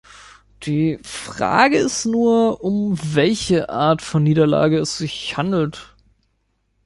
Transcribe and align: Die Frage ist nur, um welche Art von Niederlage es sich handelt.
Die 0.63 0.97
Frage 1.03 1.77
ist 1.77 2.07
nur, 2.07 2.63
um 2.63 2.97
welche 3.13 3.69
Art 3.69 4.01
von 4.01 4.23
Niederlage 4.23 4.79
es 4.79 4.97
sich 4.97 5.37
handelt. 5.37 5.95